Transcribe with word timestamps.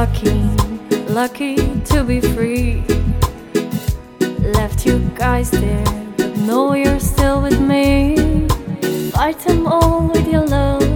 lucky, 0.00 0.32
lucky 1.12 1.56
to 1.84 2.02
be 2.02 2.22
free. 2.22 2.82
Left 4.56 4.86
you 4.86 4.98
guys 5.14 5.50
there, 5.50 5.84
but 6.16 6.34
know 6.38 6.72
you're 6.72 6.98
still 6.98 7.42
with 7.42 7.60
me. 7.60 8.16
Fight 9.12 9.38
them 9.40 9.66
all 9.66 10.08
with 10.08 10.26
your 10.26 10.46
love, 10.46 10.88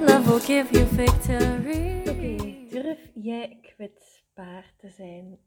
love 0.00 0.28
will 0.28 0.38
give 0.38 0.70
you 0.70 0.84
victory. 0.84 2.02
Oké, 2.06 2.36
durf 2.70 3.00
jij 3.14 3.58
kwetsbaar 3.62 4.74
te 4.76 4.90
zijn, 4.90 5.38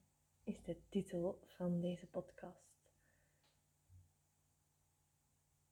is 0.44 0.64
de 0.64 0.78
titel 0.90 1.40
van 1.58 1.82
deze 1.82 2.08
podcast. 2.08 2.68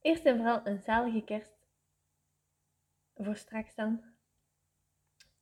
Eerst 0.00 0.24
en 0.24 0.36
vooral 0.36 0.60
een 0.66 0.78
zalige 0.78 1.24
kerst 1.24 1.54
voor 3.14 3.36
straks 3.36 3.74
dan. 3.74 4.13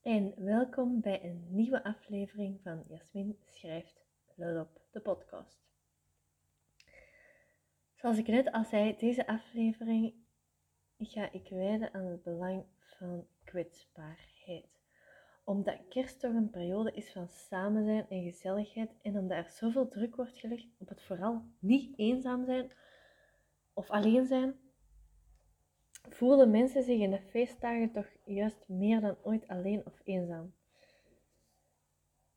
En 0.02 0.34
welkom 0.36 1.00
bij 1.00 1.24
een 1.24 1.46
nieuwe 1.48 1.84
aflevering 1.84 2.60
van 2.62 2.84
Jasmin 2.88 3.38
schrijft 3.46 4.04
Lulop, 4.34 4.80
de 4.90 5.00
podcast. 5.00 5.58
Zoals 7.94 8.18
ik 8.18 8.26
net 8.26 8.52
al 8.52 8.64
zei, 8.64 8.96
deze 8.96 9.26
aflevering 9.26 10.14
ga 10.98 11.32
ik 11.32 11.48
wijden 11.48 11.94
aan 11.94 12.04
het 12.04 12.22
belang 12.22 12.64
van 12.98 13.26
kwetsbaarheid. 13.44 14.80
Omdat 15.44 15.88
kerst 15.88 16.20
toch 16.20 16.34
een 16.34 16.50
periode 16.50 16.92
is 16.92 17.12
van 17.12 17.28
samen 17.28 17.84
zijn 17.84 18.08
en 18.08 18.22
gezelligheid 18.22 18.90
en 19.02 19.18
omdat 19.18 19.44
er 19.44 19.50
zoveel 19.50 19.88
druk 19.88 20.16
wordt 20.16 20.38
gelegd 20.38 20.68
op 20.78 20.88
het 20.88 21.02
vooral 21.02 21.42
niet 21.58 21.98
eenzaam 21.98 22.44
zijn 22.44 22.72
of 23.72 23.90
alleen 23.90 24.26
zijn, 24.26 24.61
voelen 26.08 26.50
mensen 26.50 26.82
zich 26.82 27.00
in 27.00 27.10
de 27.10 27.20
feestdagen 27.20 27.92
toch 27.92 28.08
juist 28.24 28.64
meer 28.66 29.00
dan 29.00 29.16
ooit 29.22 29.48
alleen 29.48 29.86
of 29.86 30.00
eenzaam. 30.04 30.54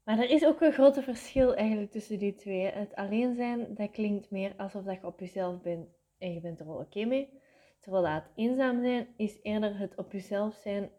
Maar 0.03 0.19
er 0.19 0.29
is 0.29 0.45
ook 0.45 0.61
een 0.61 0.73
groot 0.73 1.03
verschil 1.03 1.55
eigenlijk 1.55 1.91
tussen 1.91 2.19
die 2.19 2.35
twee. 2.35 2.65
Het 2.65 2.95
alleen 2.95 3.35
zijn, 3.35 3.75
dat 3.75 3.91
klinkt 3.91 4.31
meer 4.31 4.53
alsof 4.57 4.83
dat 4.83 4.95
je 4.95 5.05
op 5.05 5.19
jezelf 5.19 5.61
bent 5.61 5.87
en 6.17 6.33
je 6.33 6.41
bent 6.41 6.59
er 6.59 6.65
wel 6.65 6.77
oké 6.77 7.05
mee. 7.05 7.41
Terwijl 7.79 8.03
dat 8.03 8.13
het 8.13 8.31
eenzaam 8.35 8.81
zijn 8.81 9.07
is 9.17 9.39
eerder 9.41 9.77
het 9.77 9.95
op 9.95 10.11
jezelf 10.11 10.55
zijn 10.55 10.91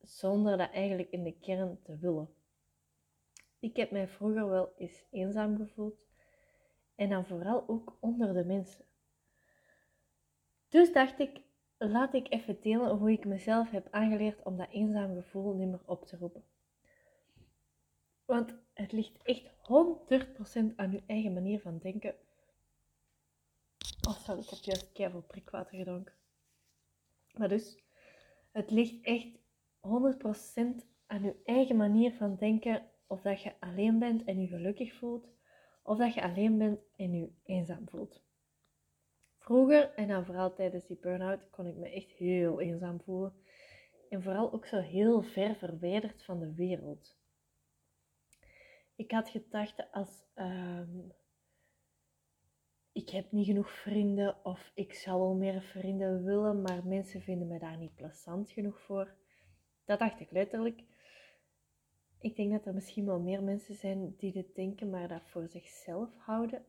zonder 0.00 0.56
dat 0.56 0.70
eigenlijk 0.70 1.10
in 1.10 1.24
de 1.24 1.38
kern 1.38 1.78
te 1.82 1.98
willen. 1.98 2.28
Ik 3.58 3.76
heb 3.76 3.90
mij 3.90 4.08
vroeger 4.08 4.48
wel 4.48 4.72
eens 4.76 5.04
eenzaam 5.10 5.56
gevoeld 5.56 6.04
en 6.94 7.08
dan 7.08 7.24
vooral 7.24 7.68
ook 7.68 7.96
onder 8.00 8.34
de 8.34 8.44
mensen. 8.44 8.84
Dus 10.68 10.92
dacht 10.92 11.18
ik, 11.18 11.40
laat 11.78 12.14
ik 12.14 12.32
even 12.32 12.60
delen 12.60 12.96
hoe 12.96 13.12
ik 13.12 13.24
mezelf 13.24 13.70
heb 13.70 13.88
aangeleerd 13.90 14.42
om 14.42 14.56
dat 14.56 14.70
eenzaam 14.70 15.14
gevoel 15.14 15.54
niet 15.54 15.68
meer 15.68 15.82
op 15.84 16.06
te 16.06 16.16
roepen. 16.16 16.44
Want 18.24 18.54
het 18.74 18.92
ligt 18.92 19.22
echt 19.22 19.50
100% 20.72 20.74
aan 20.76 20.90
je 20.90 21.02
eigen 21.06 21.32
manier 21.32 21.60
van 21.60 21.78
denken. 21.78 22.14
Oh, 24.08 24.18
sorry, 24.18 24.40
ik 24.40 24.48
heb 24.48 24.58
juist 24.58 24.92
keihard 24.92 25.26
prikwater 25.26 25.76
gedronken. 25.76 26.14
Maar 27.36 27.48
dus, 27.48 27.78
het 28.52 28.70
ligt 28.70 29.04
echt 29.04 29.28
100% 29.80 30.84
aan 31.06 31.22
je 31.22 31.36
eigen 31.44 31.76
manier 31.76 32.12
van 32.12 32.36
denken 32.36 32.90
of 33.06 33.22
dat 33.22 33.42
je 33.42 33.52
alleen 33.60 33.98
bent 33.98 34.24
en 34.24 34.40
je 34.40 34.46
gelukkig 34.46 34.94
voelt, 34.94 35.28
of 35.82 35.98
dat 35.98 36.14
je 36.14 36.22
alleen 36.22 36.58
bent 36.58 36.80
en 36.96 37.12
je 37.12 37.32
eenzaam 37.44 37.88
voelt. 37.88 38.22
Vroeger, 39.44 39.94
en 39.94 40.08
dan 40.08 40.24
vooral 40.24 40.54
tijdens 40.54 40.86
die 40.86 40.98
burn-out, 41.00 41.50
kon 41.50 41.66
ik 41.66 41.76
me 41.76 41.90
echt 41.90 42.10
heel 42.10 42.60
eenzaam 42.60 43.00
voelen. 43.00 43.32
En 44.08 44.22
vooral 44.22 44.52
ook 44.52 44.66
zo 44.66 44.80
heel 44.80 45.22
ver 45.22 45.54
verwijderd 45.54 46.24
van 46.24 46.40
de 46.40 46.54
wereld. 46.54 47.18
Ik 48.96 49.10
had 49.10 49.28
gedacht 49.28 49.92
als 49.92 50.24
ehm, 50.34 50.98
ik 52.92 53.10
heb 53.10 53.32
niet 53.32 53.46
genoeg 53.46 53.70
vrienden 53.70 54.44
of 54.44 54.70
ik 54.74 54.94
zou 54.94 55.20
wel 55.20 55.34
meer 55.34 55.62
vrienden 55.62 56.24
willen, 56.24 56.62
maar 56.62 56.86
mensen 56.86 57.22
vinden 57.22 57.48
me 57.48 57.58
daar 57.58 57.78
niet 57.78 57.94
plezant 57.94 58.50
genoeg 58.50 58.80
voor. 58.80 59.14
Dat 59.84 59.98
dacht 59.98 60.20
ik 60.20 60.30
letterlijk. 60.30 60.82
Ik 62.20 62.36
denk 62.36 62.50
dat 62.50 62.66
er 62.66 62.74
misschien 62.74 63.06
wel 63.06 63.20
meer 63.20 63.42
mensen 63.42 63.74
zijn 63.74 64.14
die 64.16 64.32
dit 64.32 64.54
denken, 64.54 64.90
maar 64.90 65.08
dat 65.08 65.28
voor 65.28 65.48
zichzelf 65.48 66.16
houden. 66.18 66.64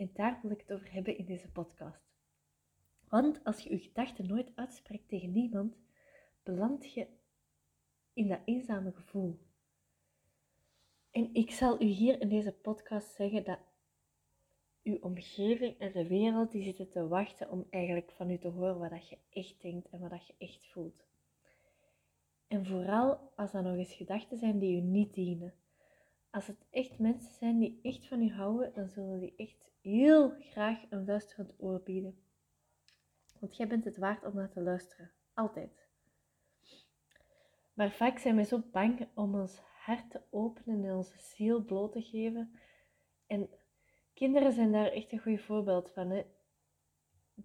En 0.00 0.10
daar 0.12 0.38
wil 0.42 0.50
ik 0.50 0.60
het 0.60 0.72
over 0.72 0.92
hebben 0.92 1.18
in 1.18 1.24
deze 1.24 1.50
podcast. 1.50 2.02
Want 3.08 3.44
als 3.44 3.60
je 3.60 3.70
je 3.70 3.78
gedachten 3.78 4.26
nooit 4.26 4.52
uitspreekt 4.54 5.08
tegen 5.08 5.32
niemand, 5.32 5.76
beland 6.42 6.92
je 6.92 7.06
in 8.12 8.28
dat 8.28 8.40
eenzame 8.44 8.92
gevoel. 8.92 9.38
En 11.10 11.34
ik 11.34 11.50
zal 11.50 11.82
u 11.82 11.84
hier 11.84 12.20
in 12.20 12.28
deze 12.28 12.52
podcast 12.52 13.14
zeggen 13.14 13.44
dat 13.44 13.58
uw 14.82 14.98
omgeving 15.00 15.78
en 15.78 15.92
de 15.92 16.06
wereld 16.06 16.52
die 16.52 16.62
zitten 16.62 16.90
te 16.90 17.08
wachten 17.08 17.50
om 17.50 17.66
eigenlijk 17.70 18.10
van 18.10 18.30
u 18.30 18.38
te 18.38 18.48
horen 18.48 18.78
wat 18.78 18.90
dat 18.90 19.08
je 19.08 19.18
echt 19.30 19.62
denkt 19.62 19.88
en 19.88 20.00
wat 20.00 20.10
dat 20.10 20.26
je 20.26 20.34
echt 20.38 20.66
voelt. 20.66 21.04
En 22.46 22.66
vooral 22.66 23.32
als 23.36 23.52
dat 23.52 23.62
nog 23.64 23.76
eens 23.76 23.94
gedachten 23.94 24.38
zijn 24.38 24.58
die 24.58 24.76
u 24.76 24.80
niet 24.80 25.14
dienen. 25.14 25.54
Als 26.30 26.46
het 26.46 26.66
echt 26.70 26.98
mensen 26.98 27.34
zijn 27.34 27.58
die 27.58 27.78
echt 27.82 28.06
van 28.06 28.22
u 28.22 28.30
houden, 28.30 28.72
dan 28.72 28.88
zullen 28.88 29.20
die 29.20 29.34
echt 29.36 29.69
heel 29.80 30.34
graag 30.40 30.78
een 30.90 31.04
luisterend 31.04 31.52
oor 31.58 31.80
bieden. 31.80 32.18
Want 33.38 33.56
jij 33.56 33.66
bent 33.66 33.84
het 33.84 33.96
waard 33.96 34.24
om 34.24 34.34
naar 34.34 34.50
te 34.50 34.60
luisteren. 34.60 35.10
Altijd. 35.34 35.88
Maar 37.74 37.90
vaak 37.90 38.18
zijn 38.18 38.36
we 38.36 38.44
zo 38.44 38.62
bang 38.72 39.08
om 39.14 39.34
ons 39.34 39.58
hart 39.58 40.10
te 40.10 40.20
openen 40.30 40.84
en 40.84 40.96
onze 40.96 41.18
ziel 41.18 41.64
bloot 41.64 41.92
te 41.92 42.02
geven. 42.02 42.58
En 43.26 43.48
kinderen 44.14 44.52
zijn 44.52 44.72
daar 44.72 44.92
echt 44.92 45.12
een 45.12 45.18
goed 45.18 45.40
voorbeeld 45.40 45.90
van. 45.90 46.10
Hè? 46.10 46.24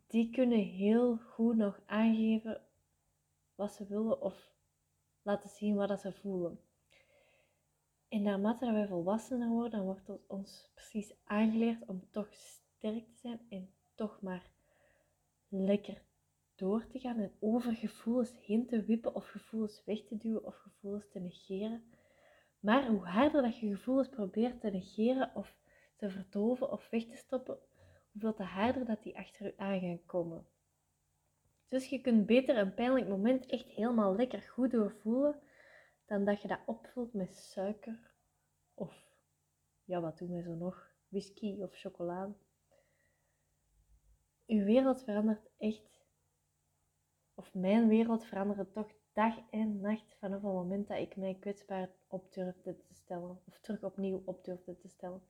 Die 0.07 0.29
kunnen 0.29 0.59
heel 0.59 1.17
goed 1.17 1.55
nog 1.55 1.81
aangeven 1.85 2.61
wat 3.55 3.73
ze 3.73 3.85
willen 3.87 4.21
of 4.21 4.51
laten 5.21 5.49
zien 5.49 5.75
wat 5.75 6.01
ze 6.01 6.13
voelen. 6.13 6.59
En 8.15 8.21
naarmate 8.21 8.71
wij 8.71 8.87
volwassener 8.87 9.49
worden, 9.49 9.71
dan 9.71 9.85
wordt 9.85 10.27
ons 10.27 10.71
precies 10.73 11.13
aangeleerd 11.23 11.85
om 11.85 12.07
toch 12.11 12.33
sterk 12.33 13.05
te 13.05 13.15
zijn 13.15 13.39
en 13.49 13.69
toch 13.95 14.21
maar 14.21 14.49
lekker 15.47 16.01
door 16.55 16.87
te 16.87 16.99
gaan 16.99 17.19
en 17.19 17.31
over 17.39 17.75
gevoelens 17.75 18.45
heen 18.45 18.67
te 18.67 18.83
wippen 18.83 19.15
of 19.15 19.27
gevoelens 19.27 19.83
weg 19.85 20.03
te 20.03 20.17
duwen 20.17 20.45
of 20.45 20.55
gevoelens 20.55 21.09
te 21.09 21.19
negeren. 21.19 21.83
Maar 22.59 22.87
hoe 22.87 23.05
harder 23.05 23.41
dat 23.41 23.59
je 23.59 23.75
gevoelens 23.75 24.09
probeert 24.09 24.61
te 24.61 24.69
negeren 24.69 25.31
of 25.35 25.55
te 25.95 26.09
verdoven 26.09 26.71
of 26.71 26.89
weg 26.89 27.05
te 27.05 27.15
stoppen, 27.15 27.57
hoeveel 28.11 28.33
te 28.33 28.43
harder 28.43 28.85
dat 28.85 29.03
die 29.03 29.17
achter 29.17 29.45
je 29.45 29.57
aan 29.57 29.79
gaan 29.79 30.05
komen. 30.05 30.45
Dus 31.67 31.89
je 31.89 32.01
kunt 32.01 32.25
beter 32.25 32.57
een 32.57 32.73
pijnlijk 32.73 33.07
moment 33.07 33.45
echt 33.45 33.67
helemaal 33.67 34.15
lekker 34.15 34.41
goed 34.41 34.71
doorvoelen, 34.71 35.39
dan 36.05 36.25
dat 36.25 36.41
je 36.41 36.47
dat 36.47 36.59
opvult 36.65 37.13
met 37.13 37.35
suiker 37.35 38.11
of, 38.73 38.93
ja 39.83 40.01
wat 40.01 40.17
doen 40.17 40.31
wij 40.31 40.41
zo 40.41 40.53
nog, 40.53 40.93
whisky 41.07 41.61
of 41.61 41.75
chocolade. 41.75 42.33
Uw 44.47 44.63
wereld 44.63 45.03
verandert 45.03 45.49
echt, 45.57 46.05
of 47.33 47.53
mijn 47.53 47.87
wereld 47.87 48.25
veranderde 48.25 48.71
toch 48.71 48.91
dag 49.13 49.49
en 49.49 49.79
nacht 49.79 50.15
vanaf 50.19 50.41
het 50.41 50.51
moment 50.51 50.87
dat 50.87 50.97
ik 50.97 51.15
mij 51.15 51.37
kwetsbaar 51.39 51.89
op 52.07 52.33
durfde 52.33 52.77
te 52.77 52.93
stellen, 52.93 53.41
of 53.45 53.59
terug 53.59 53.83
opnieuw 53.83 54.21
op 54.25 54.43
durfde 54.43 54.77
te 54.77 54.87
stellen. 54.87 55.21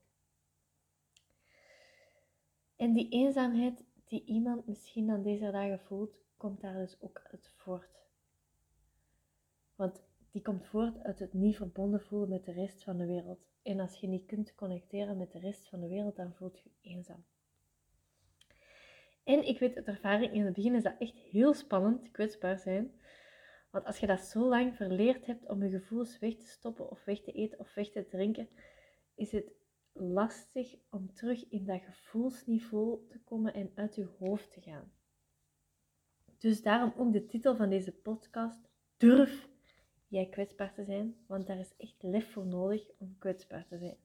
En 2.76 2.94
die 2.94 3.10
eenzaamheid 3.10 3.84
die 4.06 4.24
iemand 4.26 4.68
misschien 4.68 5.10
aan 5.10 5.22
deze 5.22 5.52
dagen 5.52 5.80
voelt, 5.80 6.18
komt 6.38 6.62
daar 6.62 6.74
dus 6.74 7.02
ook 7.02 7.22
uit 7.32 7.52
voort. 7.56 8.04
Want 9.76 10.05
die 10.36 10.44
komt 10.44 10.66
voort 10.66 11.04
uit 11.04 11.20
het 11.20 11.34
niet 11.34 11.56
verbonden 11.56 12.02
voelen 12.02 12.30
met 12.30 12.46
de 12.46 12.52
rest 12.52 12.84
van 12.84 12.98
de 12.98 13.06
wereld. 13.06 13.40
En 13.64 13.80
als 13.80 14.00
je 14.00 14.08
niet 14.08 14.26
kunt 14.26 14.56
connecteren 14.56 15.18
met 15.18 15.32
de 15.32 15.40
rest 15.40 15.68
van 15.68 15.80
de 15.80 15.88
wereld, 15.88 16.16
dan 16.16 16.34
voelt 16.34 16.60
je 16.60 16.70
eenzaam. 16.82 17.26
En 19.24 19.48
ik 19.48 19.60
weet 19.60 19.76
uit 19.76 19.88
ervaring, 19.88 20.34
in 20.34 20.46
het 20.46 20.54
begin 20.54 20.76
is 20.76 20.84
dat 20.84 20.96
echt 21.00 21.18
heel 21.18 21.54
spannend, 21.54 22.12
kwetsbaar 22.12 22.60
zijn. 22.60 22.92
Want 23.72 23.86
als 23.86 23.98
je 23.98 24.08
dat 24.08 24.20
zo 24.20 24.48
lang 24.48 24.76
verleerd 24.76 25.26
hebt 25.26 25.50
om 25.50 25.64
je 25.64 25.70
gevoelens 25.70 26.20
weg 26.20 26.36
te 26.36 26.48
stoppen 26.48 26.90
of 26.90 27.06
weg 27.06 27.22
te 27.22 27.32
eten 27.32 27.60
of 27.60 27.74
weg 27.74 27.90
te 27.90 28.08
drinken, 28.08 28.50
is 29.14 29.32
het 29.32 29.52
lastig 29.92 30.76
om 30.90 31.14
terug 31.14 31.50
in 31.50 31.66
dat 31.66 31.82
gevoelsniveau 31.82 33.08
te 33.10 33.20
komen 33.20 33.54
en 33.54 33.72
uit 33.76 33.96
je 33.96 34.08
hoofd 34.20 34.52
te 34.52 34.62
gaan. 34.62 34.92
Dus 36.38 36.62
daarom 36.62 36.94
ook 36.98 37.14
de 37.14 37.26
titel 37.26 37.56
van 37.56 37.70
deze 37.70 37.92
podcast: 37.92 38.70
Durf 38.98 39.54
jij 40.16 40.30
kwetsbaar 40.30 40.74
te 40.74 40.84
zijn, 40.84 41.16
want 41.28 41.48
daar 41.48 41.60
is 41.60 41.76
echt 41.78 42.04
lef 42.04 42.32
voor 42.32 42.46
nodig 42.46 42.92
om 42.98 43.18
kwetsbaar 43.18 43.68
te 43.68 43.78
zijn. 43.78 43.98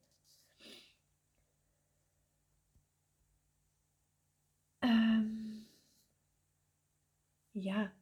ja, 7.51 7.93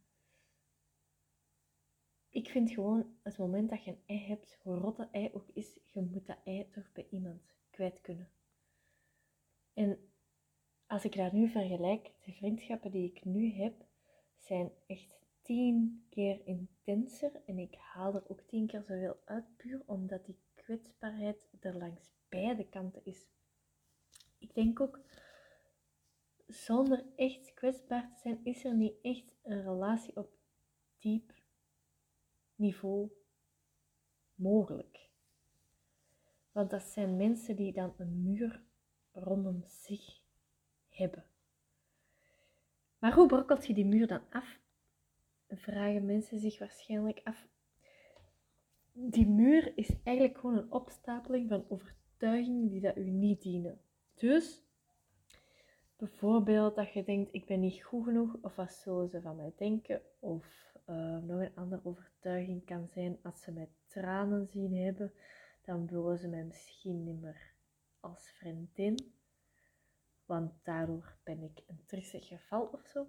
ik 2.30 2.50
vind 2.50 2.72
gewoon, 2.72 3.18
het 3.24 3.38
moment 3.38 3.70
dat 3.70 3.84
je 3.84 3.92
een 3.92 4.04
ei 4.06 4.20
hebt, 4.20 4.60
hoe 4.62 4.78
rot 4.78 4.98
dat 4.98 5.12
ei 5.12 5.30
ook 5.34 5.50
is, 5.54 5.80
je 5.92 6.02
moet 6.02 6.28
dat 6.28 6.38
ei 6.44 6.70
toch 6.70 6.92
bij 6.92 7.08
iemand 7.10 7.42
kwijt 7.70 8.02
kunnen. 8.02 8.30
En 9.74 10.12
als 10.88 11.06
ik 11.06 11.16
dat 11.16 11.32
nu 11.32 11.50
vergelijk, 11.50 12.12
de 12.26 12.32
vriendschappen 12.32 12.92
die 12.92 13.12
ik 13.12 13.26
nu 13.26 13.52
heb, 13.52 13.86
zijn 14.38 14.72
echt 14.88 15.19
tien 15.50 16.06
keer 16.10 16.42
intenser. 16.46 17.31
En 17.46 17.60
ik 17.60 17.75
haal 17.75 18.16
er 18.16 18.30
ook 18.30 18.42
tien 18.42 18.68
keer 18.68 18.81
zoveel 18.81 19.18
uit, 19.25 19.57
puur 19.57 19.81
omdat 19.86 20.25
die 20.25 20.40
kwetsbaarheid 20.54 21.50
er 21.60 21.78
langs 21.78 22.12
beide 22.28 22.69
kanten 22.69 23.06
is. 23.06 23.28
Ik 24.38 24.54
denk 24.54 24.80
ook, 24.80 25.00
zonder 26.48 27.06
echt 27.16 27.54
kwetsbaar 27.54 28.10
te 28.10 28.19
zijn, 28.22 28.40
is 28.44 28.63
er 28.63 28.75
niet 28.75 28.94
echt 29.01 29.36
een 29.44 29.62
relatie 29.62 30.16
op 30.16 30.38
diep 30.98 31.34
niveau 32.56 33.12
mogelijk. 34.36 35.10
Want 36.52 36.69
dat 36.69 36.84
zijn 36.84 37.18
mensen 37.18 37.56
die 37.56 37.74
dan 37.74 37.94
een 37.98 38.24
muur 38.24 38.63
rondom 39.12 39.63
zich 39.63 40.22
hebben. 40.90 41.25
Maar 43.00 43.13
hoe 43.13 43.28
brokkelt 43.28 43.68
je 43.68 43.74
die 43.74 43.86
muur 43.86 44.07
dan 44.07 44.22
af? 44.30 44.60
Vragen 45.50 46.06
mensen 46.06 46.40
zich 46.40 46.60
waarschijnlijk 46.60 47.22
af. 47.24 47.48
Die 48.92 49.28
muur 49.28 49.78
is 49.78 50.01
eigenlijk 50.04 50.38
gewoon 50.38 50.57
een 50.57 50.72
opstapeling 50.72 51.50
van 51.50 51.66
overtuigingen 51.69 52.68
die 52.68 52.81
dat 52.81 52.98
u 52.98 53.10
niet 53.10 53.42
dienen. 53.42 53.81
Dus, 54.16 54.63
bijvoorbeeld 55.98 56.75
dat 56.75 56.94
je 56.94 57.04
denkt, 57.04 57.34
ik 57.34 57.46
ben 57.46 57.60
niet 57.60 57.84
goed 57.84 58.04
genoeg, 58.04 58.38
of 58.42 58.56
wat 58.56 58.74
zullen 58.74 59.10
ze 59.10 59.22
van 59.22 59.36
mij 59.36 59.54
denken, 59.57 60.01
of 60.19 60.74
uh, 60.90 61.18
nog 61.18 61.40
een 61.40 61.56
andere 61.56 61.81
overtuiging 61.84 62.66
kan 62.66 62.88
zijn, 62.88 63.19
als 63.24 63.42
ze 63.42 63.52
mij 63.52 63.69
tranen 63.88 64.48
zien 64.48 64.75
hebben, 64.75 65.13
dan 65.62 65.88
willen 65.88 66.18
ze 66.18 66.28
mij 66.28 66.44
misschien 66.44 67.04
niet 67.04 67.22
meer 67.22 67.54
als 68.00 68.31
vriendin, 68.31 69.13
want 70.25 70.52
daardoor 70.63 71.18
ben 71.24 71.44
ik 71.44 71.63
een 71.68 71.84
trissig 71.86 72.28
geval 72.28 72.66
of 72.66 72.88
zo. 72.88 73.07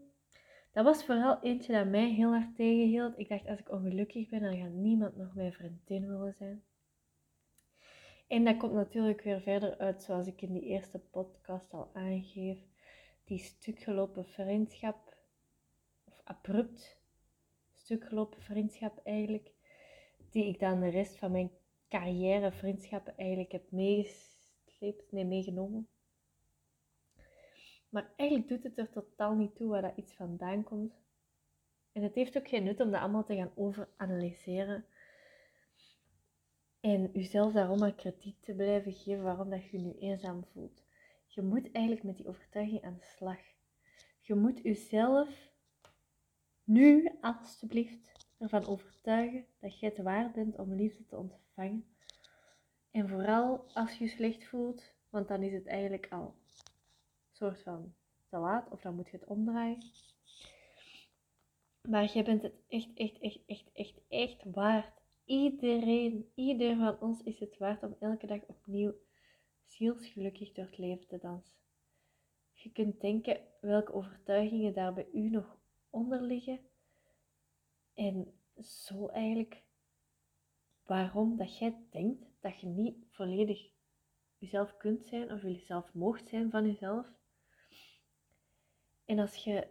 Dat 0.73 0.85
was 0.85 1.05
vooral 1.05 1.43
eentje 1.43 1.73
dat 1.73 1.87
mij 1.87 2.11
heel 2.11 2.31
hard 2.31 2.57
tegenhield. 2.57 3.19
Ik 3.19 3.29
dacht, 3.29 3.47
als 3.47 3.59
ik 3.59 3.71
ongelukkig 3.71 4.29
ben, 4.29 4.43
dan 4.43 4.57
gaat 4.57 4.73
niemand 4.73 5.17
nog 5.17 5.35
mijn 5.35 5.53
vriendin 5.53 6.07
willen 6.09 6.35
zijn. 6.39 6.65
En 8.29 8.45
dat 8.45 8.57
komt 8.57 8.73
natuurlijk 8.73 9.23
weer 9.23 9.41
verder 9.41 9.79
uit, 9.79 10.03
zoals 10.03 10.27
ik 10.27 10.43
in 10.43 10.53
die 10.53 10.63
eerste 10.63 10.99
podcast 10.99 11.73
al 11.73 11.91
aangeef, 11.95 12.59
die 13.25 13.39
stukgelopen 13.39 14.25
vriendschap, 14.25 15.17
of 16.05 16.21
abrupt 16.25 17.01
stukgelopen 17.73 18.43
vriendschap 18.43 19.01
eigenlijk, 19.05 19.53
die 20.31 20.45
ik 20.45 20.61
dan 20.61 20.81
de 20.81 20.89
rest 20.89 21.19
van 21.19 21.31
mijn 21.31 21.51
carrière 21.89 22.53
vriendschappen 22.53 23.17
eigenlijk 23.17 23.53
heb 23.53 23.71
meegesleept, 23.71 25.13
nee, 25.13 25.25
meegenomen. 25.25 25.89
Maar 27.91 28.13
eigenlijk 28.17 28.49
doet 28.49 28.63
het 28.63 28.79
er 28.79 28.91
totaal 28.91 29.35
niet 29.35 29.57
toe 29.57 29.69
waar 29.69 29.83
dat 29.83 29.97
iets 29.97 30.13
vandaan 30.13 30.63
komt. 30.63 30.95
En 31.93 32.03
het 32.03 32.15
heeft 32.15 32.37
ook 32.37 32.49
geen 32.49 32.65
nut 32.65 32.81
om 32.81 32.91
dat 32.91 33.01
allemaal 33.01 33.25
te 33.25 33.35
gaan 33.35 33.53
overanalyseren. 33.55 34.85
En 36.81 37.11
jezelf 37.13 37.53
daarom 37.53 37.79
maar 37.79 37.95
krediet 37.95 38.43
te 38.43 38.55
blijven 38.55 38.93
geven 38.93 39.23
waarom 39.23 39.51
dat 39.51 39.65
je 39.65 39.77
je 39.77 39.85
nu 39.85 39.93
eenzaam 39.99 40.45
voelt. 40.53 40.83
Je 41.27 41.43
moet 41.43 41.73
eigenlijk 41.73 42.05
met 42.05 42.17
die 42.17 42.29
overtuiging 42.29 42.83
aan 42.85 42.97
de 42.99 43.05
slag. 43.05 43.39
Je 44.21 44.35
moet 44.35 44.61
jezelf 44.63 45.51
nu 46.65 47.11
alstublieft 47.21 48.13
ervan 48.39 48.67
overtuigen 48.67 49.47
dat 49.61 49.79
jij 49.79 49.89
het 49.89 50.05
waard 50.05 50.33
bent 50.33 50.59
om 50.59 50.75
liefde 50.75 51.07
te 51.07 51.17
ontvangen. 51.17 51.85
En 52.91 53.09
vooral 53.09 53.65
als 53.75 53.99
je 53.99 54.05
je 54.05 54.11
slecht 54.11 54.45
voelt, 54.45 54.95
want 55.09 55.29
dan 55.29 55.43
is 55.43 55.53
het 55.53 55.67
eigenlijk 55.67 56.07
al 56.11 56.35
soort 57.41 57.63
van 57.63 57.95
te 58.29 58.39
laat 58.39 58.71
of 58.71 58.81
dan 58.81 58.95
moet 58.95 59.11
je 59.11 59.17
het 59.17 59.27
omdraaien. 59.27 59.83
Maar 61.89 62.05
jij 62.05 62.25
bent 62.25 62.43
het 62.43 62.55
echt, 62.69 62.91
echt, 62.95 63.19
echt, 63.19 63.39
echt, 63.47 63.73
echt, 63.73 64.01
echt 64.09 64.45
waard. 64.45 65.01
Iedereen, 65.25 66.33
ieder 66.35 66.77
van 66.77 67.01
ons 67.01 67.23
is 67.23 67.39
het 67.39 67.59
waard 67.59 67.83
om 67.83 67.97
elke 67.99 68.27
dag 68.27 68.41
opnieuw 68.47 68.95
zielsgelukkig 69.65 70.53
door 70.53 70.65
het 70.65 70.79
leven 70.79 71.07
te 71.07 71.19
dansen. 71.19 71.55
Je 72.53 72.73
kunt 72.73 73.01
denken 73.01 73.41
welke 73.61 73.93
overtuigingen 73.93 74.75
daar 74.75 74.95
bij 74.95 75.09
u 75.13 75.31
nog 75.31 75.59
onder 75.91 76.23
liggen. 76.23 76.61
En 77.95 78.33
zo 78.63 79.09
eigenlijk 79.09 79.63
waarom 80.83 81.37
dat 81.37 81.59
jij 81.59 81.87
denkt 81.91 82.25
dat 82.41 82.61
je 82.61 82.67
niet 82.67 82.97
volledig 83.11 83.71
jezelf 84.39 84.77
kunt 84.77 85.05
zijn 85.05 85.33
of 85.33 85.43
jezelf 85.43 85.95
moogt 85.95 86.29
zijn 86.29 86.51
van 86.51 86.67
jezelf. 86.67 87.07
En 89.11 89.19
als 89.19 89.35
je 89.35 89.67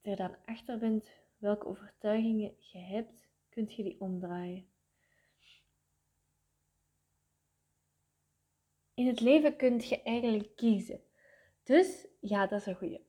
er 0.00 0.16
dan 0.16 0.36
achter 0.44 0.78
bent 0.78 1.10
welke 1.38 1.66
overtuigingen 1.66 2.54
je 2.58 2.78
hebt, 2.78 3.28
kunt 3.48 3.74
je 3.74 3.82
die 3.82 4.00
omdraaien. 4.00 4.68
In 8.94 9.06
het 9.06 9.20
leven 9.20 9.56
kun 9.56 9.80
je 9.80 10.02
eigenlijk 10.02 10.56
kiezen. 10.56 11.00
Dus 11.62 12.06
ja, 12.20 12.46
dat 12.46 12.60
is 12.60 12.66
een 12.66 12.76
goeie. 12.76 13.06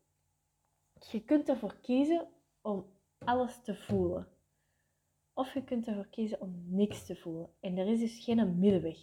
Je 1.12 1.24
kunt 1.24 1.50
ervoor 1.50 1.80
kiezen 1.82 2.28
om 2.62 3.00
alles 3.18 3.64
te 3.64 3.76
voelen. 3.76 4.28
Of 5.34 5.54
je 5.54 5.64
kunt 5.64 5.88
ervoor 5.88 6.10
kiezen 6.10 6.42
om 6.42 6.64
niks 6.68 7.06
te 7.06 7.16
voelen. 7.16 7.54
En 7.60 7.78
er 7.78 7.88
is 7.88 8.00
dus 8.00 8.24
geen 8.24 8.60
middenweg. 8.60 9.00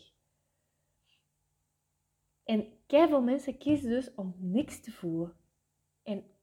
En 2.44 2.78
veel 2.86 3.22
mensen 3.22 3.58
kiezen 3.58 3.88
dus 3.88 4.14
om 4.14 4.34
niks 4.38 4.80
te 4.80 4.92
voelen. 4.92 5.36
En 6.02 6.36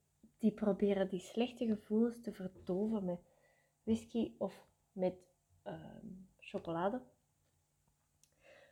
die 0.46 0.54
proberen 0.54 1.10
die 1.10 1.20
slechte 1.20 1.66
gevoelens 1.66 2.22
te 2.22 2.34
verdoven 2.34 3.06
met 3.06 3.20
whisky 3.84 4.34
of 4.38 4.68
met 4.92 5.16
ehm, 5.64 6.08
chocolade. 6.40 7.02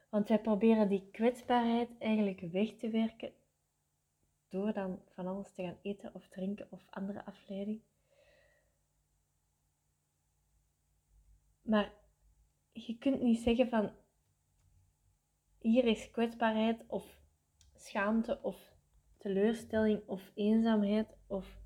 Want 0.10 0.28
wij 0.28 0.40
proberen 0.42 0.90
die 0.90 1.10
kwetsbaarheid 1.12 1.90
eigenlijk 2.00 2.40
weg 2.40 2.76
te 2.76 2.90
werken 2.90 3.34
door 4.50 4.74
dan 4.74 5.02
van 5.10 5.28
alles 5.28 5.54
te 5.54 5.64
gaan 5.64 5.78
eten 5.82 6.14
of 6.14 6.28
drinken 6.28 6.68
of 6.70 6.86
andere 6.90 7.26
afleiding. 7.26 7.82
Maar 11.62 11.94
je 12.72 12.98
kunt 12.98 13.22
niet 13.22 13.40
zeggen 13.40 13.70
van 13.70 13.92
hier 15.60 15.86
is 15.86 16.12
kwetsbaarheid 16.12 16.84
of 16.88 17.18
schaamte 17.76 18.42
of 18.42 18.74
teleurstelling 19.18 20.08
of 20.08 20.32
eenzaamheid 20.36 21.18
of 21.28 21.62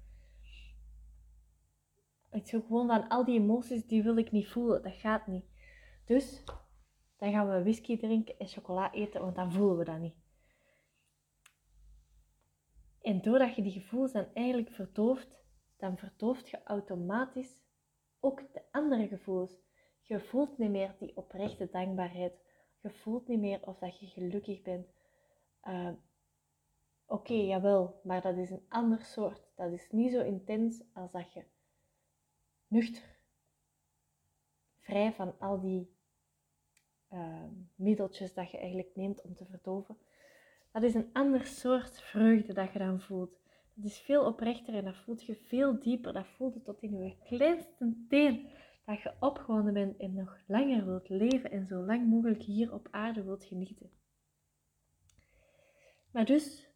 het 2.30 2.44
is 2.44 2.50
gewoon 2.50 2.88
van 2.88 3.08
al 3.08 3.26
die 3.26 3.40
emoties 3.40 3.86
die 3.86 4.04
wil 4.04 4.18
ik 4.18 4.32
niet 4.32 4.48
voelen. 4.48 4.84
Dat 4.84 4.94
gaat 4.94 5.28
niet. 5.28 5.46
Dus 6.06 6.44
dan 7.18 7.32
gaan 7.32 7.50
we 7.50 7.62
whisky 7.62 7.98
drinken 7.98 8.38
en 8.38 8.48
chocola 8.48 8.94
eten, 8.94 9.22
want 9.22 9.36
dan 9.36 9.52
voelen 9.52 9.78
we 9.78 9.84
dat 9.84 10.00
niet. 10.00 10.16
En 13.02 13.22
doordat 13.22 13.56
je 13.56 13.62
die 13.62 13.72
gevoelens 13.72 14.12
dan 14.12 14.28
eigenlijk 14.34 14.70
verdooft, 14.70 15.44
dan 15.78 15.98
verdooft 15.98 16.50
je 16.50 16.64
automatisch 16.64 17.60
ook 18.20 18.54
de 18.54 18.62
andere 18.72 19.08
gevoelens. 19.08 19.58
Je 20.02 20.20
voelt 20.20 20.58
niet 20.58 20.70
meer 20.70 20.96
die 21.00 21.18
oprechte 21.18 21.70
dankbaarheid. 21.72 22.34
Je 22.82 22.90
voelt 22.90 23.28
niet 23.28 23.40
meer 23.40 23.68
of 23.68 23.78
dat 23.78 24.00
je 24.00 24.08
gelukkig 24.08 24.62
bent. 24.62 24.88
Uh, 25.64 25.90
Oké, 27.10 27.34
jawel, 27.34 28.00
maar 28.04 28.22
dat 28.22 28.38
is 28.38 28.50
een 28.50 28.66
ander 28.70 29.02
soort. 29.02 29.52
Dat 29.56 29.72
is 29.72 29.88
niet 29.92 30.12
zo 30.12 30.24
intens 30.24 30.84
als 30.94 31.12
dat 31.12 31.34
je 31.34 31.44
nuchter, 32.68 33.18
vrij 34.80 35.14
van 35.14 35.40
al 35.40 35.60
die 35.60 35.96
uh, 37.14 37.44
middeltjes 37.76 38.34
dat 38.34 38.52
je 38.52 38.58
eigenlijk 38.58 38.96
neemt 38.96 39.22
om 39.22 39.36
te 39.36 39.46
verdoven. 39.46 39.98
Dat 40.72 40.84
is 40.84 40.94
een 40.94 41.10
ander 41.14 41.46
soort 41.46 42.02
vreugde 42.02 42.54
dat 42.54 42.74
je 42.74 42.80
dan 42.80 43.02
voelt. 43.02 43.40
Dat 43.74 43.86
is 43.86 44.00
veel 44.00 44.26
oprechter 44.26 44.74
en 44.74 44.86
dat 44.86 44.96
voelt 44.96 45.24
je 45.24 45.36
veel 45.36 45.80
dieper. 45.80 46.14
Dat 46.14 46.28
voelt 46.28 46.54
je 46.54 46.62
tot 46.62 46.82
in 46.82 47.04
je 47.04 47.18
kleinste 47.24 48.06
teen 48.10 48.50
dat 48.86 49.02
je 49.02 49.14
opgewonden 49.20 49.74
bent 49.74 49.98
en 49.98 50.14
nog 50.14 50.38
langer 50.48 50.86
wilt 50.86 51.10
leven 51.10 51.52
en 51.52 51.66
zo 51.66 51.86
lang 51.86 52.08
mogelijk 52.08 52.42
hier 52.42 52.74
op 52.74 52.88
aarde 52.92 53.24
wilt 53.24 53.44
genieten. 53.44 53.92
Maar 56.12 56.26
dus, 56.26 56.70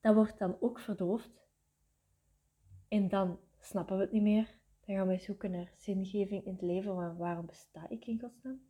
dat 0.00 0.14
wordt 0.14 0.38
dan 0.38 0.56
ook 0.60 0.78
verdoofd. 0.78 1.30
En 2.88 3.08
dan 3.08 3.38
snappen 3.58 3.96
we 3.96 4.02
het 4.02 4.12
niet 4.12 4.22
meer. 4.22 4.55
Dan 4.86 4.96
gaan 4.96 5.08
we 5.08 5.18
zoeken 5.18 5.50
naar 5.50 5.72
zingeving 5.76 6.44
in 6.44 6.52
het 6.52 6.62
leven. 6.62 6.94
Maar 6.94 7.16
waarom 7.16 7.46
besta 7.46 7.88
ik 7.88 8.06
in 8.06 8.20
godsnaam? 8.20 8.60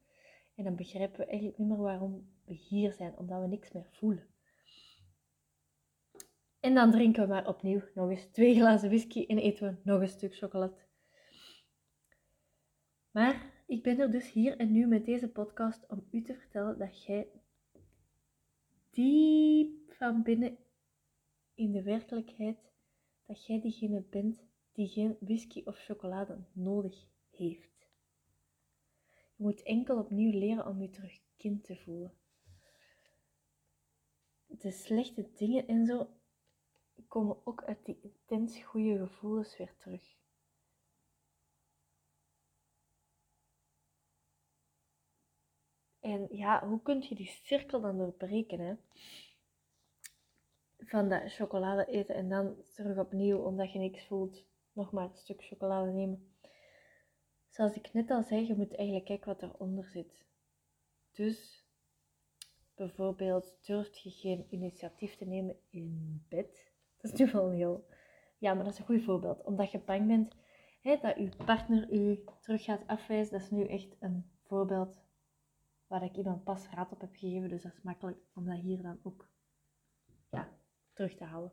En 0.54 0.64
dan 0.64 0.76
begrijpen 0.76 1.18
we 1.18 1.26
eigenlijk 1.26 1.58
niet 1.58 1.68
meer 1.68 1.76
waarom 1.76 2.28
we 2.44 2.54
hier 2.54 2.92
zijn, 2.92 3.16
omdat 3.16 3.40
we 3.40 3.46
niks 3.46 3.72
meer 3.72 3.88
voelen. 3.90 4.26
En 6.60 6.74
dan 6.74 6.90
drinken 6.90 7.22
we 7.22 7.28
maar 7.28 7.48
opnieuw 7.48 7.82
nog 7.94 8.10
eens 8.10 8.26
twee 8.26 8.54
glazen 8.54 8.88
whisky 8.88 9.24
en 9.26 9.38
eten 9.38 9.66
we 9.68 9.90
nog 9.90 10.00
een 10.00 10.08
stuk 10.08 10.36
chocolade. 10.36 10.84
Maar 13.10 13.52
ik 13.66 13.82
ben 13.82 13.98
er 13.98 14.10
dus 14.10 14.32
hier 14.32 14.56
en 14.56 14.72
nu 14.72 14.86
met 14.86 15.04
deze 15.04 15.28
podcast 15.28 15.88
om 15.88 16.06
u 16.10 16.22
te 16.22 16.34
vertellen 16.34 16.78
dat 16.78 17.04
jij 17.04 17.28
diep 18.90 19.92
van 19.92 20.22
binnen 20.22 20.56
in 21.54 21.72
de 21.72 21.82
werkelijkheid, 21.82 22.58
dat 23.26 23.46
jij 23.46 23.60
diegene 23.60 24.00
bent 24.10 24.44
die 24.76 24.88
geen 24.88 25.16
whisky 25.20 25.62
of 25.64 25.78
chocolade 25.78 26.44
nodig 26.52 27.08
heeft. 27.30 27.88
Je 29.36 29.42
moet 29.42 29.62
enkel 29.62 29.98
opnieuw 29.98 30.38
leren 30.38 30.66
om 30.66 30.82
je 30.82 30.90
terug 30.90 31.20
kind 31.36 31.64
te 31.64 31.76
voelen. 31.76 32.14
De 34.46 34.70
slechte 34.70 35.30
dingen 35.34 35.66
en 35.66 35.86
zo 35.86 36.08
komen 37.08 37.46
ook 37.46 37.64
uit 37.64 37.84
die 37.84 38.00
intens 38.02 38.62
goede 38.62 38.98
gevoelens 38.98 39.56
weer 39.56 39.76
terug. 39.76 40.16
En 46.00 46.36
ja, 46.36 46.68
hoe 46.68 46.82
kun 46.82 47.02
je 47.08 47.14
die 47.14 47.40
cirkel 47.42 47.80
dan 47.80 47.98
doorbreken? 47.98 48.60
Hè? 48.60 48.74
Van 50.78 51.08
dat 51.08 51.32
chocolade 51.32 51.86
eten 51.86 52.14
en 52.14 52.28
dan 52.28 52.62
terug 52.74 52.98
opnieuw, 52.98 53.38
omdat 53.38 53.72
je 53.72 53.78
niks 53.78 54.06
voelt, 54.06 54.44
nog 54.76 54.92
maar 54.92 55.04
een 55.04 55.16
stuk 55.16 55.44
chocolade 55.44 55.90
nemen. 55.90 56.34
Zoals 57.48 57.76
ik 57.76 57.92
net 57.92 58.10
al 58.10 58.22
zei, 58.22 58.46
je 58.46 58.54
moet 58.54 58.76
eigenlijk 58.76 59.06
kijken 59.06 59.26
wat 59.26 59.42
eronder 59.42 59.86
zit. 59.86 60.24
Dus 61.12 61.66
bijvoorbeeld 62.74 63.56
durft 63.66 64.00
je 64.00 64.10
geen 64.10 64.46
initiatief 64.50 65.16
te 65.16 65.24
nemen 65.24 65.56
in 65.70 66.24
bed. 66.28 66.72
Dat 67.00 67.12
is 67.12 67.18
nu 67.18 67.32
wel 67.32 67.50
heel... 67.50 67.86
Ja, 68.38 68.54
maar 68.54 68.64
dat 68.64 68.72
is 68.72 68.78
een 68.78 68.84
goed 68.84 69.04
voorbeeld. 69.04 69.44
Omdat 69.44 69.70
je 69.70 69.78
bang 69.78 70.06
bent 70.06 70.36
hè, 70.80 70.96
dat 70.96 71.16
je 71.16 71.44
partner 71.44 71.92
u 71.92 72.24
terug 72.40 72.64
gaat 72.64 72.86
afwijzen. 72.86 73.32
Dat 73.32 73.42
is 73.42 73.50
nu 73.50 73.66
echt 73.66 73.96
een 74.00 74.30
voorbeeld 74.42 75.00
waar 75.86 76.02
ik 76.02 76.16
iemand 76.16 76.44
pas 76.44 76.68
raad 76.68 76.92
op 76.92 77.00
heb 77.00 77.14
gegeven. 77.14 77.48
Dus 77.48 77.62
dat 77.62 77.72
is 77.72 77.82
makkelijk 77.82 78.18
om 78.34 78.44
dat 78.44 78.58
hier 78.58 78.82
dan 78.82 78.98
ook 79.02 79.28
ja, 80.30 80.48
terug 80.92 81.14
te 81.14 81.24
halen. 81.24 81.52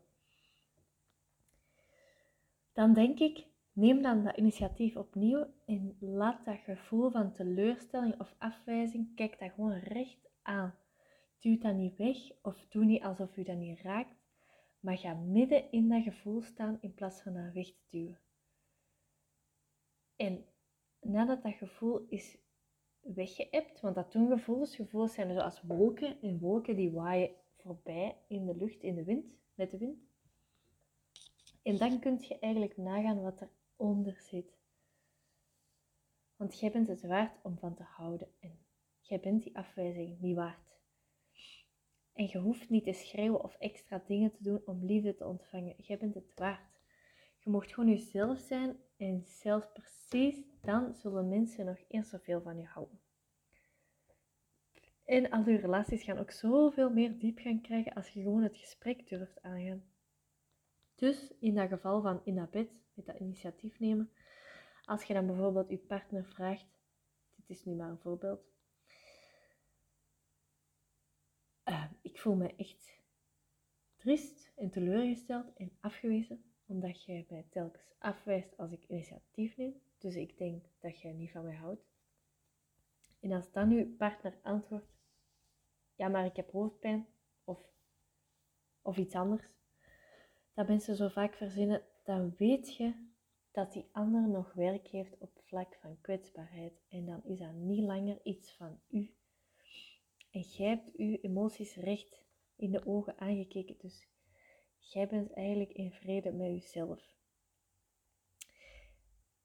Dan 2.74 2.92
denk 2.92 3.18
ik, 3.18 3.46
neem 3.72 4.02
dan 4.02 4.24
dat 4.24 4.36
initiatief 4.36 4.96
opnieuw 4.96 5.46
en 5.66 5.96
laat 6.00 6.44
dat 6.44 6.58
gevoel 6.58 7.10
van 7.10 7.32
teleurstelling 7.32 8.20
of 8.20 8.34
afwijzing, 8.38 9.14
kijk 9.14 9.38
dat 9.38 9.52
gewoon 9.52 9.78
recht 9.78 10.28
aan. 10.42 10.74
Duw 11.38 11.58
dat 11.58 11.74
niet 11.74 11.96
weg 11.96 12.16
of 12.42 12.66
doe 12.68 12.84
niet 12.84 13.02
alsof 13.02 13.36
u 13.36 13.42
dat 13.42 13.56
niet 13.56 13.80
raakt, 13.80 14.14
maar 14.80 14.98
ga 14.98 15.14
midden 15.14 15.70
in 15.70 15.88
dat 15.88 16.02
gevoel 16.02 16.42
staan 16.42 16.78
in 16.80 16.94
plaats 16.94 17.22
van 17.22 17.34
dat 17.34 17.52
weg 17.52 17.66
te 17.66 17.84
duwen. 17.90 18.20
En 20.16 20.44
nadat 21.00 21.42
dat 21.42 21.54
gevoel 21.54 22.06
is 22.08 22.38
weggeëpt, 23.00 23.80
want 23.80 23.94
dat 23.94 24.12
doen 24.12 24.28
gevoelens. 24.28 24.76
Gevoelens 24.76 25.14
zijn 25.14 25.32
zoals 25.32 25.62
wolken 25.62 26.20
en 26.20 26.38
wolken 26.38 26.76
die 26.76 26.90
waaien 26.90 27.30
voorbij 27.56 28.16
in 28.28 28.46
de 28.46 28.56
lucht, 28.56 28.82
in 28.82 28.94
de 28.94 29.04
wind, 29.04 29.26
met 29.54 29.70
de 29.70 29.78
wind. 29.78 29.98
En 31.64 31.76
dan 31.76 31.98
kun 31.98 32.18
je 32.20 32.38
eigenlijk 32.38 32.76
nagaan 32.76 33.22
wat 33.22 33.48
eronder 33.76 34.20
zit. 34.20 34.58
Want 36.36 36.60
jij 36.60 36.70
bent 36.70 36.88
het 36.88 37.02
waard 37.02 37.38
om 37.42 37.58
van 37.58 37.74
te 37.74 37.82
houden 37.82 38.28
en 38.40 38.58
jij 39.00 39.20
bent 39.20 39.42
die 39.42 39.56
afwijzing 39.56 40.20
niet 40.20 40.36
waard. 40.36 40.78
En 42.12 42.28
je 42.28 42.38
hoeft 42.38 42.70
niet 42.70 42.84
te 42.84 42.92
schreeuwen 42.92 43.44
of 43.44 43.54
extra 43.54 44.02
dingen 44.06 44.30
te 44.30 44.42
doen 44.42 44.62
om 44.64 44.84
liefde 44.84 45.14
te 45.14 45.26
ontvangen. 45.26 45.74
Jij 45.78 45.98
bent 45.98 46.14
het 46.14 46.32
waard. 46.34 46.80
Je 47.38 47.50
mocht 47.50 47.72
gewoon 47.72 47.90
jezelf 47.90 48.38
zijn 48.38 48.76
en 48.96 49.24
zelfs 49.24 49.66
precies 49.72 50.36
dan 50.60 50.94
zullen 50.94 51.28
mensen 51.28 51.64
nog 51.64 51.78
eens 51.88 52.08
zoveel 52.08 52.42
van 52.42 52.58
je 52.58 52.66
houden. 52.66 53.00
En 55.04 55.30
al 55.30 55.48
je 55.48 55.56
relaties 55.56 56.02
gaan 56.02 56.18
ook 56.18 56.30
zoveel 56.30 56.90
meer 56.90 57.18
diep 57.18 57.38
gaan 57.38 57.60
krijgen 57.60 57.94
als 57.94 58.08
je 58.08 58.22
gewoon 58.22 58.42
het 58.42 58.56
gesprek 58.56 59.08
durft 59.08 59.42
aangaan. 59.42 59.93
Dus 60.94 61.34
in 61.38 61.54
dat 61.54 61.68
geval 61.68 62.02
van 62.02 62.20
in 62.24 62.34
dat 62.34 62.52
met 62.94 63.06
dat 63.06 63.18
initiatief 63.18 63.78
nemen, 63.78 64.10
als 64.84 65.04
je 65.04 65.14
dan 65.14 65.26
bijvoorbeeld 65.26 65.70
je 65.70 65.78
partner 65.78 66.24
vraagt, 66.24 66.66
dit 67.34 67.50
is 67.50 67.64
nu 67.64 67.74
maar 67.74 67.90
een 67.90 67.98
voorbeeld, 67.98 68.40
uh, 71.64 71.84
ik 72.00 72.18
voel 72.18 72.34
me 72.34 72.54
echt 72.56 73.02
triest 73.96 74.52
en 74.56 74.70
teleurgesteld 74.70 75.56
en 75.56 75.76
afgewezen 75.80 76.44
omdat 76.66 77.04
jij 77.04 77.26
mij 77.28 77.46
telkens 77.50 77.94
afwijst 77.98 78.56
als 78.56 78.72
ik 78.72 78.84
initiatief 78.88 79.56
neem. 79.56 79.80
Dus 79.98 80.14
ik 80.14 80.38
denk 80.38 80.64
dat 80.80 81.00
jij 81.00 81.12
niet 81.12 81.30
van 81.30 81.44
mij 81.44 81.56
houdt. 81.56 81.84
En 83.20 83.32
als 83.32 83.52
dan 83.52 83.70
uw 83.70 83.96
partner 83.96 84.38
antwoordt, 84.42 84.92
ja, 85.94 86.08
maar 86.08 86.24
ik 86.24 86.36
heb 86.36 86.50
hoofdpijn 86.50 87.06
of, 87.44 87.58
of 88.82 88.96
iets 88.96 89.14
anders, 89.14 89.48
dat 90.54 90.68
mensen 90.68 90.96
zo 90.96 91.08
vaak 91.08 91.34
verzinnen, 91.34 91.82
dan 92.04 92.34
weet 92.36 92.76
je 92.76 93.12
dat 93.52 93.72
die 93.72 93.88
ander 93.92 94.28
nog 94.28 94.52
werk 94.52 94.88
heeft 94.88 95.18
op 95.18 95.40
vlak 95.44 95.76
van 95.80 96.00
kwetsbaarheid. 96.00 96.82
En 96.88 97.06
dan 97.06 97.24
is 97.24 97.38
dat 97.38 97.52
niet 97.52 97.84
langer 97.84 98.20
iets 98.22 98.56
van 98.56 98.80
u. 98.88 99.14
En 100.30 100.40
jij 100.40 100.68
hebt 100.68 100.96
uw 100.96 101.18
emoties 101.20 101.76
recht 101.76 102.22
in 102.56 102.70
de 102.70 102.86
ogen 102.86 103.18
aangekeken. 103.18 103.76
Dus 103.78 104.08
Jij 104.92 105.08
bent 105.08 105.32
eigenlijk 105.32 105.72
in 105.72 105.92
vrede 105.92 106.32
met 106.32 106.46
jezelf. 106.46 107.12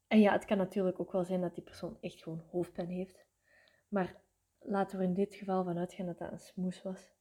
En 0.07 0.19
ja, 0.19 0.31
het 0.31 0.45
kan 0.45 0.57
natuurlijk 0.57 0.99
ook 0.99 1.11
wel 1.11 1.23
zijn 1.23 1.41
dat 1.41 1.55
die 1.55 1.63
persoon 1.63 1.97
echt 2.01 2.23
gewoon 2.23 2.43
hoofdpijn 2.51 2.89
heeft. 2.89 3.25
Maar 3.87 4.21
laten 4.59 4.97
we 4.97 5.03
in 5.03 5.13
dit 5.13 5.35
geval 5.35 5.63
vanuit 5.63 5.93
gaan 5.93 6.05
dat 6.05 6.17
dat 6.17 6.31
een 6.31 6.39
smoes 6.39 6.81
was. 6.81 7.13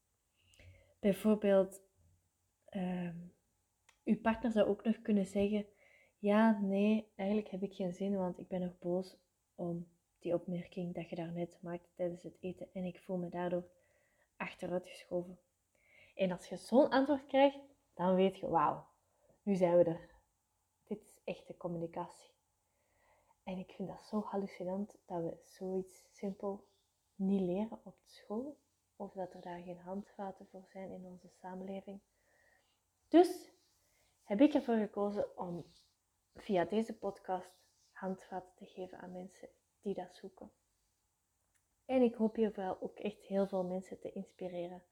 Bijvoorbeeld, 1.00 1.82
uh, 2.70 3.14
uw 4.08 4.20
partner 4.20 4.52
zou 4.52 4.68
ook 4.68 4.84
nog 4.84 5.02
kunnen 5.02 5.26
zeggen: 5.26 5.66
Ja, 6.18 6.60
nee, 6.60 7.12
eigenlijk 7.16 7.50
heb 7.50 7.62
ik 7.62 7.74
geen 7.74 7.92
zin, 7.92 8.16
want 8.16 8.38
ik 8.38 8.48
ben 8.48 8.60
nog 8.60 8.78
boos 8.78 9.16
om 9.54 9.88
die 10.18 10.34
opmerking 10.34 10.94
dat 10.94 11.08
je 11.08 11.16
daarnet 11.16 11.58
maakte 11.62 11.88
tijdens 11.94 12.22
het 12.22 12.36
eten 12.40 12.68
en 12.72 12.84
ik 12.84 13.00
voel 13.00 13.16
me 13.16 13.28
daardoor 13.28 13.68
achteruitgeschoven. 14.36 15.38
En 16.14 16.30
als 16.30 16.48
je 16.48 16.56
zo'n 16.56 16.88
antwoord 16.90 17.26
krijgt, 17.26 17.58
dan 17.94 18.14
weet 18.14 18.38
je, 18.38 18.48
wauw, 18.48 18.86
nu 19.42 19.54
zijn 19.54 19.76
we 19.76 19.84
er. 19.84 20.10
Dit 20.84 21.00
is 21.00 21.20
echte 21.24 21.56
communicatie. 21.56 22.30
En 23.42 23.58
ik 23.58 23.72
vind 23.72 23.88
dat 23.88 24.06
zo 24.06 24.20
hallucinant 24.20 24.96
dat 25.06 25.22
we 25.22 25.36
zoiets 25.44 26.04
simpel 26.12 26.66
niet 27.14 27.40
leren 27.40 27.80
op 27.84 27.96
school. 28.04 28.58
Of 28.96 29.12
dat 29.12 29.34
er 29.34 29.40
daar 29.40 29.60
geen 29.60 29.78
handvaten 29.78 30.46
voor 30.46 30.64
zijn 30.66 30.90
in 30.90 31.04
onze 31.04 31.28
samenleving. 31.28 32.00
Dus 33.08 33.57
heb 34.28 34.40
ik 34.40 34.54
ervoor 34.54 34.76
gekozen 34.76 35.38
om 35.38 35.72
via 36.34 36.64
deze 36.64 36.98
podcast 36.98 37.50
handvaten 37.90 38.54
te 38.54 38.66
geven 38.66 38.98
aan 38.98 39.12
mensen 39.12 39.48
die 39.80 39.94
dat 39.94 40.16
zoeken. 40.16 40.52
En 41.84 42.02
ik 42.02 42.14
hoop 42.14 42.34
hier 42.34 42.52
vooral 42.52 42.80
ook 42.80 42.98
echt 42.98 43.22
heel 43.22 43.46
veel 43.46 43.64
mensen 43.64 44.00
te 44.00 44.12
inspireren 44.12 44.82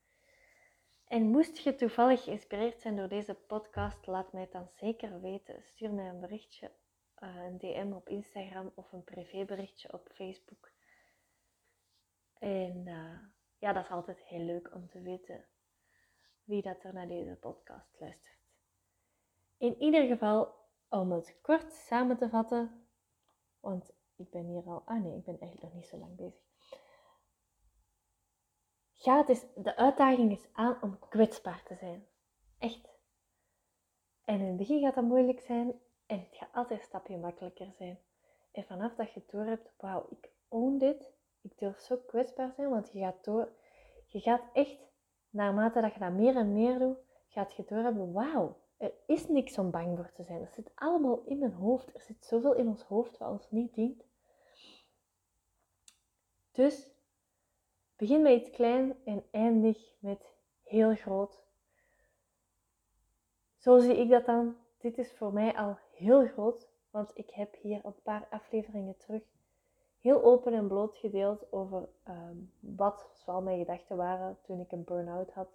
en 1.07 1.23
moest 1.23 1.59
je 1.59 1.75
toevallig 1.75 2.23
geïnspireerd 2.25 2.81
zijn 2.81 2.97
door 2.97 3.09
deze 3.09 3.35
podcast, 3.35 4.07
laat 4.07 4.33
mij 4.33 4.43
het 4.43 4.53
dan 4.53 4.69
zeker 4.69 5.21
weten. 5.21 5.63
Stuur 5.63 5.93
mij 5.93 6.09
een 6.09 6.21
berichtje, 6.21 6.73
eh, 7.15 7.37
een 7.45 7.59
DM 7.59 7.93
op 7.93 8.09
Instagram 8.09 8.73
of 8.75 8.93
een 8.93 9.05
privéberichtje 9.05 9.93
op 9.93 10.09
Facebook. 10.15 10.73
En 12.39 12.87
uh, 12.87 13.19
ja, 13.59 13.73
dat 13.73 13.85
is 13.85 13.91
altijd 13.91 14.23
heel 14.23 14.45
leuk 14.45 14.75
om 14.75 14.89
te 14.89 15.01
weten 15.01 15.45
wie 16.45 16.63
dat 16.63 16.85
er 16.85 16.93
naar 16.93 17.09
deze 17.09 17.37
podcast 17.37 18.01
luistert. 18.01 18.36
In 19.59 19.83
ieder 19.83 20.07
geval, 20.07 20.55
om 20.89 21.13
het 21.13 21.39
kort 21.43 21.73
samen 21.73 22.17
te 22.17 22.29
vatten, 22.29 22.87
want 23.61 23.93
ik 24.17 24.31
ben 24.31 24.47
hier 24.47 24.63
al, 24.65 24.83
ah 24.85 25.03
nee, 25.03 25.17
ik 25.17 25.25
ben 25.25 25.41
eigenlijk 25.41 25.63
nog 25.63 25.75
niet 25.75 25.91
zo 25.91 25.99
lang 25.99 26.17
bezig. 26.17 26.45
Ga 28.93 29.17
het 29.17 29.29
is, 29.29 29.45
de 29.55 29.77
uitdaging 29.77 30.33
is 30.33 30.49
aan 30.53 30.83
om 30.83 30.99
kwetsbaar 30.99 31.63
te 31.63 31.75
zijn. 31.75 32.07
Echt. 32.59 32.89
En 34.25 34.41
in 34.41 34.47
het 34.47 34.57
begin 34.57 34.81
gaat 34.81 34.95
dat 34.95 35.05
moeilijk 35.05 35.41
zijn 35.41 35.81
en 36.07 36.19
het 36.19 36.37
gaat 36.37 36.53
altijd 36.53 36.81
een 36.81 36.87
stapje 36.87 37.19
makkelijker 37.19 37.73
zijn. 37.73 37.99
En 38.53 38.65
vanaf 38.65 38.95
dat 38.95 39.13
je 39.13 39.23
door 39.27 39.45
hebt, 39.45 39.71
wauw, 39.77 40.07
ik 40.11 40.31
own 40.49 40.79
dit, 40.79 41.13
ik 41.41 41.59
durf 41.59 41.79
zo 41.79 41.97
kwetsbaar 41.97 42.53
zijn, 42.53 42.71
want 42.71 42.93
je 42.93 42.99
gaat 42.99 43.25
door, 43.25 43.53
je 44.07 44.21
gaat 44.21 44.43
echt, 44.53 44.79
naarmate 45.31 45.81
dat 45.81 45.93
je 45.93 45.99
dat 45.99 46.13
meer 46.13 46.37
en 46.37 46.53
meer 46.53 46.79
doet, 46.79 46.99
gaat 47.29 47.55
je 47.55 47.65
door 47.65 47.83
hebben, 47.83 48.13
wauw, 48.13 48.57
er 48.77 48.93
is 49.07 49.29
niks 49.29 49.59
om 49.59 49.71
bang 49.71 49.97
voor 49.97 50.13
te 50.13 50.25
zijn. 50.25 50.41
Er 50.41 50.53
zit 50.55 50.71
allemaal 50.75 51.23
in 51.25 51.39
mijn 51.39 51.53
hoofd. 51.53 51.95
Er 51.95 52.01
zit 52.01 52.25
zoveel 52.25 52.55
in 52.55 52.69
ons 52.69 52.83
hoofd 52.83 53.19
wat 53.19 53.31
ons 53.31 53.51
niet 53.51 53.75
dient. 53.75 54.05
Dus 56.53 56.95
Begin 57.97 58.23
met 58.23 58.41
iets 58.41 58.51
klein 58.51 58.97
en 59.05 59.25
eindig 59.31 59.95
met 59.99 60.35
heel 60.63 60.95
groot. 60.95 61.43
Zo 63.57 63.79
zie 63.79 63.97
ik 63.97 64.11
dat 64.11 64.27
dan. 64.27 64.57
Dit 64.79 64.99
is 64.99 65.13
voor 65.13 65.33
mij 65.33 65.57
al 65.57 65.79
heel 65.95 66.27
groot, 66.27 66.69
want 66.91 67.11
ik 67.15 67.31
heb 67.31 67.55
hier 67.61 67.81
een 67.85 68.03
paar 68.03 68.27
afleveringen 68.31 68.97
terug 68.97 69.23
heel 70.01 70.23
open 70.23 70.53
en 70.53 70.69
bloot 70.69 70.97
gedeeld 70.97 71.53
over 71.53 71.89
ehm, 72.03 72.37
wat 72.61 73.11
zoal 73.13 73.43
mijn 73.43 73.59
gedachten 73.59 73.97
waren 73.97 74.39
toen 74.43 74.61
ik 74.61 74.73
een 74.73 74.85
burn-out 74.85 75.33
had. 75.33 75.49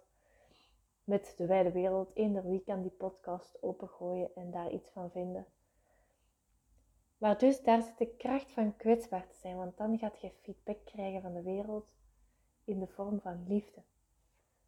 Met 1.04 1.34
de 1.36 1.46
wijde 1.46 1.72
wereld. 1.72 2.10
Eender 2.14 2.48
wie 2.48 2.60
kan 2.60 2.82
die 2.82 2.90
podcast 2.90 3.62
opengooien 3.62 4.34
en 4.34 4.50
daar 4.50 4.70
iets 4.70 4.90
van 4.90 5.10
vinden. 5.10 5.46
Maar 7.22 7.38
dus 7.38 7.62
daar 7.62 7.82
zit 7.82 7.98
de 7.98 8.16
kracht 8.16 8.52
van 8.52 8.76
kwetsbaar 8.76 9.26
te 9.28 9.34
zijn, 9.34 9.56
want 9.56 9.76
dan 9.76 9.98
gaat 9.98 10.20
je 10.20 10.30
feedback 10.42 10.78
krijgen 10.84 11.22
van 11.22 11.32
de 11.34 11.42
wereld 11.42 11.86
in 12.64 12.78
de 12.78 12.86
vorm 12.86 13.20
van 13.20 13.44
liefde. 13.48 13.82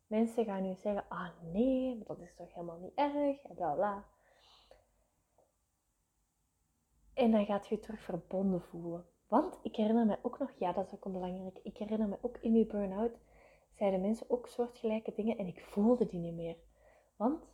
Mensen 0.07 0.45
gaan 0.45 0.63
nu 0.63 0.75
zeggen, 0.75 1.05
ah 1.09 1.31
nee, 1.53 2.03
dat 2.07 2.19
is 2.19 2.35
toch 2.35 2.55
helemaal 2.55 2.79
niet 2.79 2.95
erg, 2.95 3.43
en 3.43 3.55
bla 3.55 3.75
bla. 3.75 4.05
En 7.15 7.31
dan 7.31 7.45
gaat 7.45 7.67
je 7.67 7.75
je 7.75 7.81
terug 7.81 8.01
verbonden 8.01 8.63
voelen. 8.63 9.07
Want 9.29 9.59
ik 9.63 9.77
herinner 9.77 10.07
me 10.07 10.19
ook 10.23 10.39
nog, 10.39 10.51
ja 10.59 10.73
dat 10.73 10.87
is 10.87 10.95
ook 10.95 11.13
belangrijk, 11.13 11.59
ik 11.63 11.77
herinner 11.77 12.09
me 12.09 12.19
ook 12.21 12.39
in 12.39 12.53
die 12.53 12.67
burn-out 12.67 13.19
zeiden 13.85 14.09
mensen 14.09 14.31
ook 14.31 14.47
soortgelijke 14.47 15.13
dingen 15.15 15.39
en 15.39 15.47
ik 15.47 15.65
voelde 15.65 16.07
die 16.07 16.21
niet 16.21 16.35
meer. 16.35 16.57
Want 17.17 17.45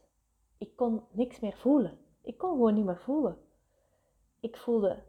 ik 0.58 0.76
kon 0.76 1.02
niks 1.10 1.40
meer 1.40 1.56
voelen. 1.56 1.99
Ik 2.22 2.38
kon 2.38 2.50
gewoon 2.50 2.75
niet 2.75 2.84
meer 2.84 3.00
voelen. 3.00 3.38
Ik 4.40 4.56
voelde 4.56 5.02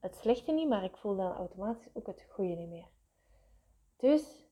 het 0.00 0.16
slechte 0.16 0.52
niet, 0.52 0.68
maar 0.68 0.84
ik 0.84 0.96
voelde 0.96 1.22
dan 1.22 1.32
automatisch 1.32 1.88
ook 1.92 2.06
het 2.06 2.26
goede 2.30 2.54
niet 2.54 2.68
meer. 2.68 2.88
Dus 3.96 4.48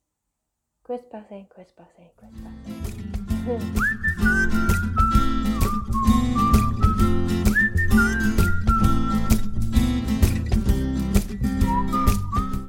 kwetsbaar 0.83 1.25
zijn, 1.29 1.47
kwetsbaar 1.47 1.93
zijn, 1.97 2.11
kwetsbaar 2.15 2.55
zijn. 2.65 4.15